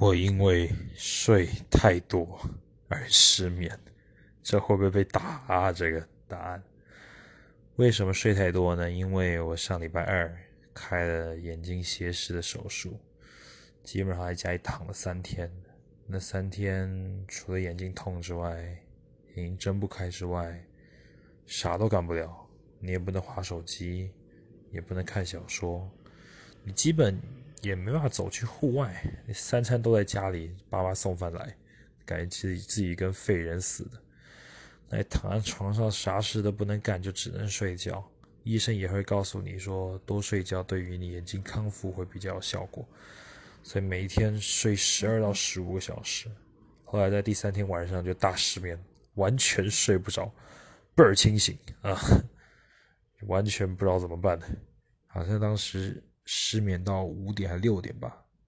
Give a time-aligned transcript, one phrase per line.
[0.00, 2.40] 我因为睡太多
[2.88, 3.78] 而失眠，
[4.42, 5.70] 这会不会被打啊？
[5.70, 6.62] 这个答案。
[7.76, 8.90] 为什么睡太多呢？
[8.90, 10.34] 因为我上礼拜二
[10.72, 12.98] 开了眼睛斜视的手术，
[13.84, 15.52] 基本上在家里躺了三天。
[16.06, 16.90] 那三天
[17.28, 18.56] 除了眼睛痛之外，
[19.34, 20.64] 眼睛睁不开之外，
[21.44, 22.48] 啥都干不了。
[22.78, 24.10] 你也不能划手机，
[24.72, 25.86] 也不能看小说，
[26.64, 27.20] 你基本。
[27.62, 29.04] 也没办法走去户外，
[29.34, 31.56] 三餐都在家里，爸妈送饭来，
[32.06, 34.02] 感觉自己自己跟废人似的。
[34.88, 38.02] 那躺在床上啥事都不能干，就只能睡觉。
[38.42, 42.88] 医生也会告诉你说，多睡觉对于你眼睛康复会比较有效果。
[43.62, 46.28] 所以每一天睡十二到十五个小时。
[46.84, 48.82] 后来在第三天晚上就大失眠，
[49.14, 50.32] 完全睡不着，
[50.94, 52.00] 倍儿清醒啊，
[53.28, 54.40] 完全不知道怎么办。
[55.06, 56.02] 好像当时。
[56.32, 58.24] 失眠到五点还六点吧，